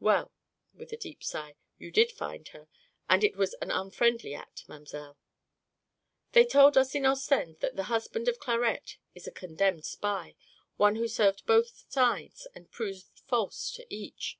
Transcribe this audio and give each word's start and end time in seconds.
Well," 0.00 0.34
with 0.74 0.92
a 0.92 0.98
deep 0.98 1.24
sigh, 1.24 1.56
"you 1.78 1.90
did 1.90 2.12
find 2.12 2.46
her. 2.48 2.68
It 3.10 3.36
was 3.36 3.54
an 3.62 3.70
unfriendly 3.70 4.34
act, 4.34 4.68
mamselle." 4.68 5.16
"They 6.32 6.44
told 6.44 6.76
us 6.76 6.94
in 6.94 7.06
Ostend 7.06 7.60
that 7.60 7.76
the 7.76 7.84
husband 7.84 8.28
of 8.28 8.38
Clarette 8.38 8.98
is 9.14 9.26
a 9.26 9.32
condemned 9.32 9.86
spy, 9.86 10.36
one 10.76 10.96
who 10.96 11.08
served 11.08 11.46
both 11.46 11.86
sides 11.90 12.46
and 12.54 12.70
proved 12.70 13.06
false 13.28 13.72
to 13.76 13.86
each. 13.88 14.38